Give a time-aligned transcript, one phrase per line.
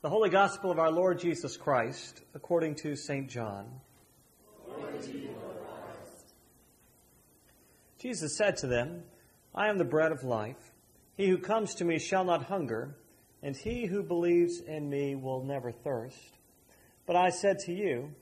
[0.00, 3.28] The Holy Gospel of our Lord Jesus Christ, according to St.
[3.28, 3.80] John.
[7.98, 9.02] Jesus said to them,
[9.52, 10.70] I am the bread of life.
[11.16, 12.96] He who comes to me shall not hunger,
[13.42, 16.38] and he who believes in me will never thirst.
[17.04, 18.12] But I said to you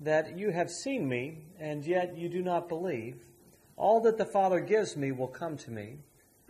[0.00, 3.18] that you have seen me, and yet you do not believe.
[3.76, 5.98] All that the Father gives me will come to me,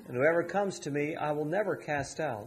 [0.07, 2.47] and whoever comes to me I will never cast out.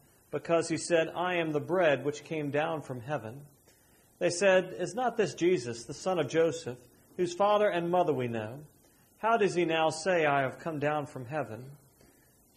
[0.31, 3.41] because he said, I am the bread which came down from heaven.
[4.19, 6.77] They said, Is not this Jesus, the son of Joseph,
[7.17, 8.59] whose father and mother we know?
[9.17, 11.65] How does he now say, I have come down from heaven?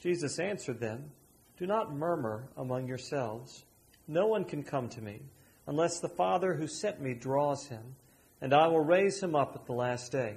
[0.00, 1.11] Jesus answered them,
[1.58, 3.64] Do not murmur among yourselves.
[4.06, 5.20] No one can come to me
[5.66, 7.97] unless the Father who sent me draws him,
[8.41, 10.36] and I will raise him up at the last day.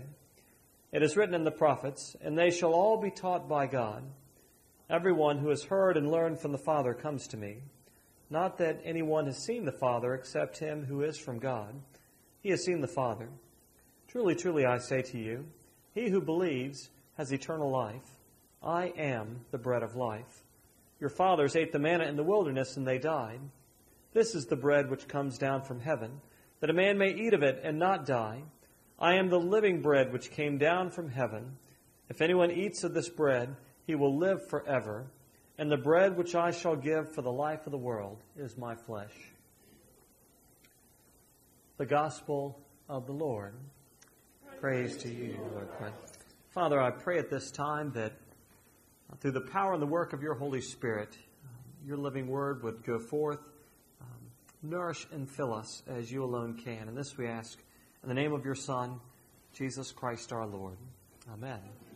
[0.91, 4.03] It is written in the prophets, And they shall all be taught by God.
[4.89, 7.57] Everyone who has heard and learned from the Father comes to me.
[8.29, 11.75] Not that anyone has seen the Father except him who is from God.
[12.41, 13.27] He has seen the Father.
[14.07, 15.45] Truly, truly, I say to you,
[15.93, 18.17] he who believes has eternal life.
[18.63, 20.43] I am the bread of life.
[21.01, 23.41] Your fathers ate the manna in the wilderness, and they died.
[24.13, 26.21] This is the bread which comes down from heaven,
[26.61, 28.41] that a man may eat of it and not die.
[28.97, 31.57] I am the living bread which came down from heaven.
[32.09, 33.55] If anyone eats of this bread,
[33.87, 35.07] he will live forever.
[35.57, 38.75] And the bread which I shall give for the life of the world is my
[38.75, 39.13] flesh.
[41.77, 43.55] The Gospel of the Lord.
[44.59, 46.19] Praise to you, Lord Christ.
[46.49, 48.13] Father, I pray at this time that
[49.19, 51.17] through the power and the work of your Holy Spirit,
[51.85, 53.49] your living word would go forth,
[54.01, 54.07] um,
[54.61, 56.87] nourish and fill us as you alone can.
[56.87, 57.57] And this we ask
[58.03, 58.99] in the name of your Son,
[59.53, 60.77] Jesus Christ our Lord.
[61.31, 61.86] Amen.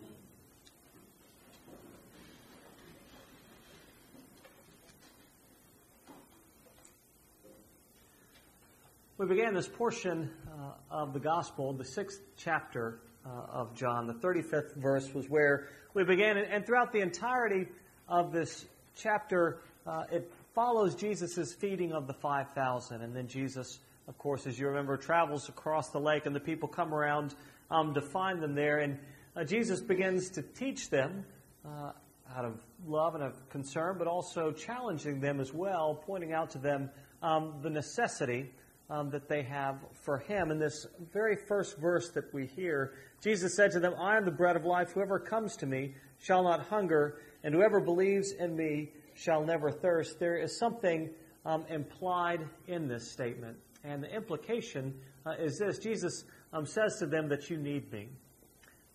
[9.21, 14.07] We began this portion uh, of the Gospel, the sixth chapter uh, of John.
[14.07, 16.37] The 35th verse was where we began.
[16.37, 17.67] And throughout the entirety
[18.07, 18.65] of this
[18.95, 23.03] chapter, uh, it follows Jesus' feeding of the 5,000.
[23.03, 23.77] And then Jesus,
[24.07, 27.35] of course, as you remember, travels across the lake, and the people come around
[27.69, 28.79] um, to find them there.
[28.79, 28.97] And
[29.35, 31.25] uh, Jesus begins to teach them
[31.63, 31.91] uh,
[32.35, 36.57] out of love and of concern, but also challenging them as well, pointing out to
[36.57, 36.89] them
[37.21, 38.49] um, the necessity
[38.91, 40.52] um, that they have for him.
[40.52, 42.94] In this very first verse that we hear,
[43.24, 44.91] Jesus said to them, I am the bread of life.
[44.91, 50.19] Whoever comes to me shall not hunger, and whoever believes in me shall never thirst.
[50.19, 51.09] There is something
[51.46, 53.56] um, implied in this statement.
[53.85, 54.94] And the implication
[55.25, 58.09] uh, is this Jesus um, says to them that you need me.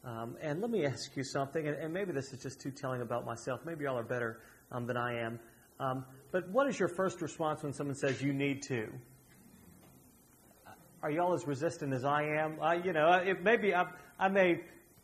[0.05, 3.01] Um, and let me ask you something, and, and, maybe this is just too telling
[3.01, 3.63] about myself.
[3.67, 4.41] Maybe y'all are better
[4.71, 5.41] um, than I am.
[5.81, 8.89] Um, but what is your first response when someone says you need to?
[11.03, 12.61] Are y'all as resistant as I am?
[12.61, 13.87] Uh, you know, it, maybe I,
[14.19, 14.61] I may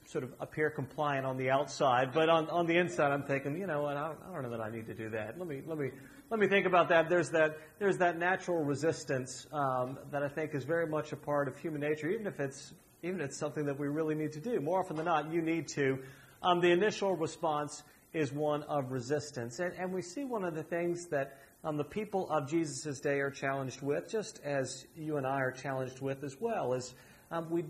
[0.06, 3.66] sort of appear compliant on the outside, but on, on the inside, I'm thinking, you
[3.66, 3.96] know what?
[3.96, 5.38] I, I don't know that I need to do that.
[5.38, 5.90] Let me let me
[6.30, 7.08] let me think about that.
[7.08, 11.48] There's that there's that natural resistance um, that I think is very much a part
[11.48, 12.72] of human nature, even if it's
[13.02, 14.60] even if it's something that we really need to do.
[14.60, 15.98] More often than not, you need to.
[16.42, 17.82] Um, the initial response
[18.12, 21.84] is one of resistance, and, and we see one of the things that um, the
[21.84, 26.24] people of Jesus' day are challenged with, just as you and I are challenged with
[26.24, 26.94] as well, is
[27.30, 27.64] um, we,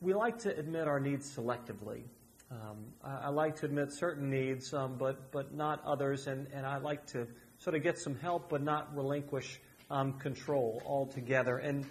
[0.00, 2.02] we like to admit our needs selectively.
[2.50, 6.66] Um, I, I, like to admit certain needs, um, but, but not others, and, and
[6.66, 7.26] I like to
[7.58, 9.60] sort of get some help, but not relinquish
[9.90, 11.56] um, control altogether.
[11.56, 11.86] And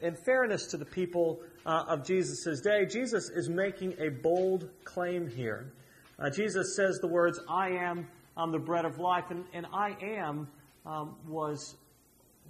[0.00, 5.28] in fairness to the people uh, of Jesus' day, Jesus is making a bold claim
[5.28, 5.72] here.
[6.18, 9.96] Uh, Jesus says the words, I am I'm the bread of life, and, and I
[10.02, 10.48] am
[10.86, 11.76] um, was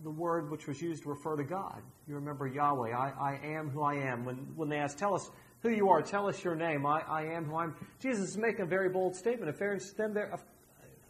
[0.03, 1.81] the word which was used to refer to God.
[2.09, 4.25] You remember Yahweh, I, I am who I am.
[4.25, 7.23] When, when they ask, tell us who you are, tell us your name, I, I
[7.27, 7.75] am who I am.
[8.01, 9.57] Jesus is making a very bold statement.
[9.57, 10.39] To them, there,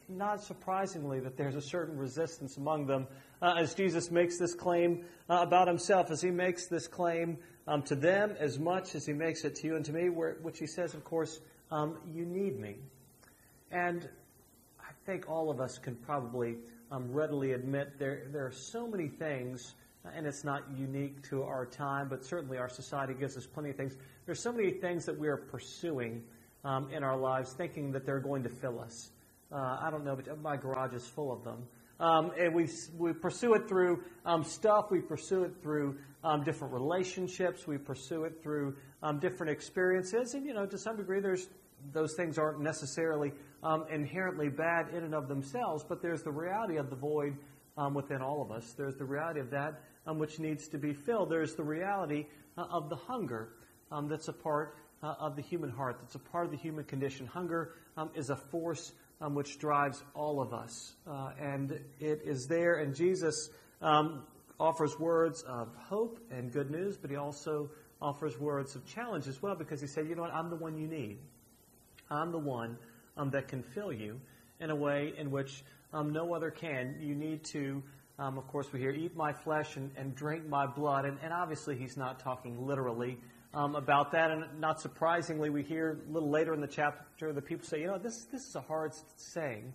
[0.08, 3.06] not surprisingly, that there's a certain resistance among them
[3.42, 7.82] uh, as Jesus makes this claim uh, about himself, as he makes this claim um,
[7.82, 10.58] to them as much as he makes it to you and to me, where, which
[10.58, 11.40] he says, of course,
[11.70, 12.76] um, you need me.
[13.70, 14.08] And
[14.78, 16.56] I think all of us can probably
[16.90, 19.74] um, readily admit there, there are so many things
[20.14, 23.76] and it's not unique to our time, but certainly our society gives us plenty of
[23.76, 23.96] things.
[24.26, 26.22] There's so many things that we are pursuing
[26.64, 29.10] um, in our lives, thinking that they're going to fill us.
[29.50, 31.66] Uh, I don't know, but my garage is full of them.
[32.00, 36.74] Um, and we, we pursue it through um, stuff, we pursue it through um, different
[36.74, 41.46] relationships, we pursue it through um, different experiences, and you know, to some degree, there's
[41.92, 43.32] those things aren't necessarily
[43.62, 47.36] um, inherently bad in and of themselves, but there's the reality of the void
[47.76, 48.74] um, within all of us.
[48.76, 51.30] There's the reality of that which needs to be filled.
[51.30, 52.26] There's the reality
[52.58, 53.48] uh, of the hunger
[54.08, 57.26] that's a part uh, of the human heart, that's a part of the human condition.
[57.26, 57.74] Hunger
[58.14, 60.94] is a force um, which drives all of us.
[61.06, 63.50] Uh, and it is there, and Jesus
[63.82, 64.24] um,
[64.58, 67.70] offers words of hope and good news, but he also
[68.00, 70.76] offers words of challenge as well because he said, you know what, I'm the one
[70.76, 71.18] you need.
[72.10, 72.76] I'm the one
[73.16, 74.20] um, that can fill you
[74.60, 76.96] in a way in which um, no other can.
[77.00, 77.82] You need to,
[78.18, 81.04] um, of course, we hear, eat my flesh and, and drink my blood.
[81.04, 83.18] And, and obviously, he's not talking literally
[83.52, 84.30] um, about that.
[84.30, 87.86] And not surprisingly, we hear a little later in the chapter the people say, you
[87.86, 89.72] know, this, this is a hard saying.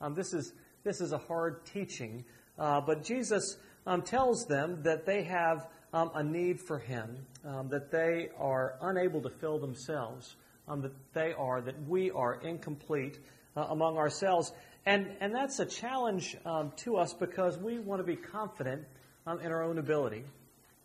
[0.00, 0.52] Um, this, is,
[0.84, 2.24] this is a hard teaching.
[2.58, 3.56] Uh, but Jesus
[3.86, 9.28] um, tells them that they have a need for Him, that they are unable to
[9.28, 10.36] fill themselves,
[10.68, 13.18] um, that they are, that we are incomplete
[13.56, 14.52] uh, among ourselves.
[14.86, 16.36] And, and that's a challenge
[16.76, 18.84] to us because we want to be confident
[19.26, 20.24] in our own ability.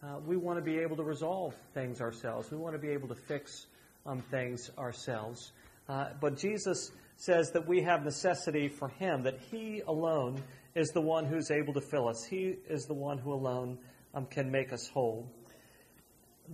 [0.03, 2.51] Uh, we want to be able to resolve things ourselves.
[2.51, 3.65] We want to be able to fix
[4.05, 5.51] um, things ourselves.
[5.89, 10.43] Uh, but Jesus says that we have necessity for Him, that He alone
[10.75, 12.23] is the one who's able to fill us.
[12.23, 13.79] He is the one who alone
[14.13, 15.27] um, can make us whole.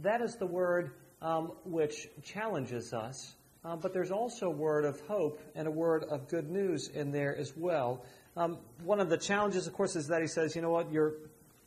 [0.02, 0.92] That is the word
[1.24, 3.36] um, which challenges us.
[3.66, 7.12] Uh, but there's also a word of hope and a word of good news in
[7.12, 8.04] there as well.
[8.36, 11.14] Um, one of the challenges, of course, is that he says, you know what, you're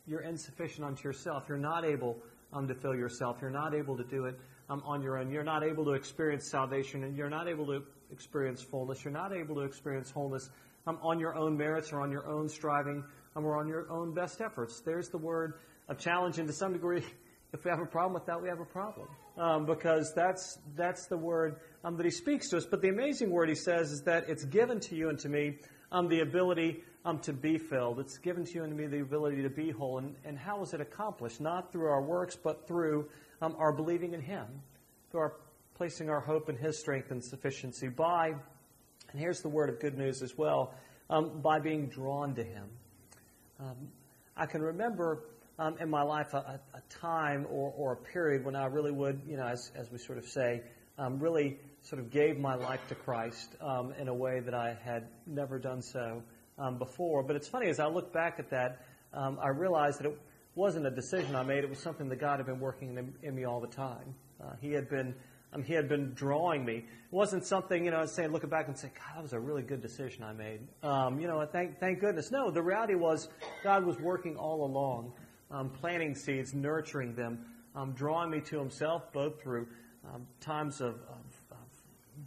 [0.06, 1.44] you're insufficient unto yourself.
[1.48, 2.16] You're not able
[2.52, 3.38] um, to fill yourself.
[3.40, 4.38] You're not able to do it
[4.70, 5.30] um, on your own.
[5.30, 7.82] You're not able to experience salvation, and you're not able to
[8.12, 9.04] experience fullness.
[9.04, 10.50] You're not able to experience wholeness
[10.86, 13.02] um, on your own merits or on your own striving
[13.34, 14.80] or on your own best efforts.
[14.80, 15.54] There's the word
[15.88, 17.04] of challenge, and to some degree,
[17.52, 19.08] if we have a problem with that, we have a problem
[19.38, 22.66] um, because that's that's the word um, that he speaks to us.
[22.66, 25.58] But the amazing word he says is that it's given to you and to me
[25.92, 28.00] um, the ability um, to be filled.
[28.00, 29.98] It's given to you and to me the ability to be whole.
[29.98, 31.40] And, and how is it accomplished?
[31.40, 33.08] Not through our works, but through
[33.40, 34.46] um, our believing in Him,
[35.10, 35.32] through our
[35.76, 37.88] placing our hope in His strength and sufficiency.
[37.88, 40.74] By, and here's the word of good news as well,
[41.10, 42.68] um, by being drawn to Him.
[44.36, 45.22] I can remember
[45.58, 49.20] um, in my life a, a, time or, or, a period when I really would,
[49.26, 50.62] you know, as, as we sort of say,
[50.98, 54.76] um, really sort of gave my life to Christ um, in a way that I
[54.84, 56.22] had never done so
[56.58, 57.22] um, before.
[57.22, 58.82] But it's funny, as I look back at that,
[59.14, 60.18] um, I realized that it
[60.54, 61.64] wasn't a decision I made.
[61.64, 64.14] It was something that God had been working in, in me all the time.
[64.42, 65.14] Uh, he had been
[65.52, 66.78] um, he had been drawing me.
[66.78, 69.62] It wasn't something, you know, saying, looking back and saying, God, that was a really
[69.62, 70.60] good decision I made.
[70.82, 72.30] Um, you know, thank, thank goodness.
[72.30, 73.28] No, the reality was
[73.62, 75.12] God was working all along,
[75.50, 77.38] um, planting seeds, nurturing them,
[77.74, 79.66] um, drawing me to Himself, both through
[80.14, 81.56] um, times of, of, of,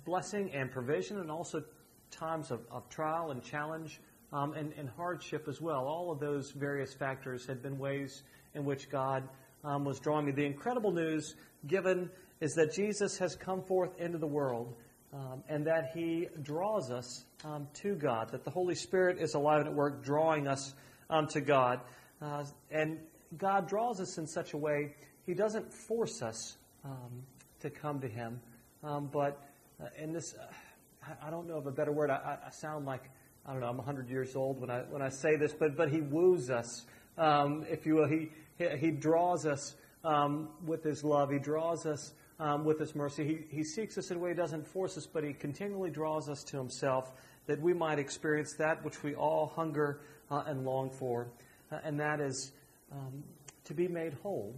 [0.06, 1.63] blessing and provision and also
[2.12, 4.01] times of, of trial and challenge
[4.31, 5.86] um, and, and, hardship as well.
[5.88, 8.24] All of those various factors had been ways
[8.54, 9.27] in which God
[9.63, 10.31] um, was drawing me.
[10.31, 11.36] The incredible news
[11.68, 12.09] given
[12.40, 14.76] is that Jesus has come forth into the world
[15.14, 19.61] um, and that he draws us um, to God, that the Holy Spirit is alive
[19.61, 20.73] and at work drawing us
[21.09, 21.80] um, to God.
[22.21, 22.99] Uh, and
[23.38, 24.95] God draws us in such a way,
[25.26, 27.24] he doesn't force us um,
[27.59, 28.40] to come to him.
[28.81, 29.45] but
[29.81, 32.09] uh, in this, uh, I don't know of a better word.
[32.09, 33.04] I, I sound like
[33.50, 35.90] I don't know, I'm 100 years old when I, when I say this, but, but
[35.90, 36.86] he woos us,
[37.18, 38.07] um, if you will.
[38.07, 41.31] He, he, he draws us um, with his love.
[41.31, 43.26] He draws us um, with his mercy.
[43.26, 46.30] He, he seeks us in a way he doesn't force us, but he continually draws
[46.30, 47.14] us to himself
[47.48, 51.31] that we might experience that which we all hunger uh, and long for,
[51.71, 52.52] uh, and that is
[52.91, 53.23] um,
[53.65, 54.55] to be made whole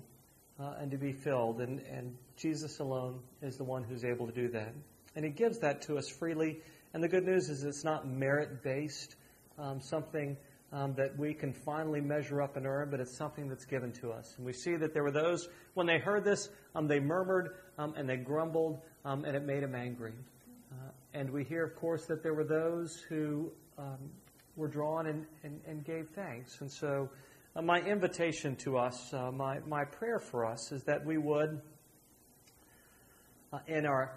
[0.59, 1.61] uh, and to be filled.
[1.61, 4.73] And, and Jesus alone is the one who's able to do that.
[5.15, 6.61] And he gives that to us freely
[6.93, 9.15] and the good news is it's not merit based,
[9.57, 10.35] um, something
[10.73, 14.11] um, that we can finally measure up and earn, but it's something that's given to
[14.11, 14.33] us.
[14.37, 17.93] And we see that there were those, when they heard this, um, they murmured um,
[17.95, 20.13] and they grumbled, um, and it made them angry.
[20.71, 23.51] Uh, and we hear, of course, that there were those who
[24.57, 26.59] were drawn and, and, and, gave thanks.
[26.59, 27.09] And so,
[27.55, 31.61] uh, my invitation to us, uh, my, my prayer for us, is that we would,
[33.51, 34.13] uh, in, our,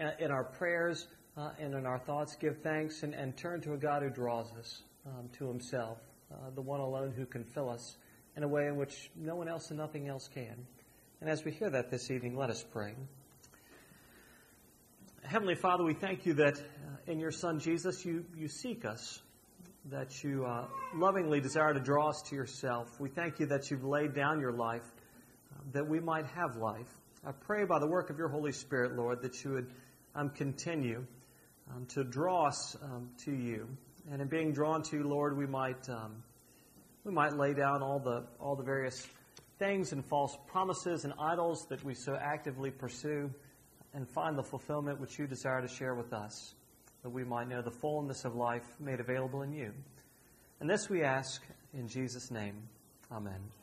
[0.00, 3.74] uh, in our prayers, uh, and in our thoughts give thanks and, and turn to
[3.74, 5.98] a God who draws us um, to himself,
[6.32, 7.96] uh, the one alone who can fill us
[8.36, 10.66] in a way in which no one else and nothing else can.
[11.20, 12.94] And as we hear that this evening, let us pray.
[15.24, 16.58] Heavenly Father, we thank you that
[17.06, 19.20] in your Son Jesus you, you seek us,
[19.90, 23.00] that you uh, lovingly desire to draw us to yourself.
[23.00, 24.82] We thank you that you've laid down your life
[25.52, 26.88] uh, that we might have life.
[27.26, 29.70] I pray by the work of your Holy Spirit, Lord, that you would
[30.14, 31.04] um, continue
[31.74, 33.66] um, to draw us um, to you.
[34.10, 36.22] And in being drawn to you, Lord, we might, um,
[37.04, 39.06] we might lay down all the, all the various
[39.58, 43.30] things and false promises and idols that we so actively pursue
[43.94, 46.54] and find the fulfillment which you desire to share with us,
[47.02, 49.72] that we might know the fullness of life made available in you.
[50.60, 52.56] And this we ask in Jesus' name.
[53.12, 53.57] Amen.